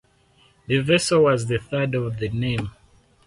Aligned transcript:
The 0.65 0.79
vessel 0.79 1.25
was 1.25 1.45
the 1.45 1.59
third 1.59 1.93
of 1.93 2.17
the 2.17 2.29
name. 2.29 2.71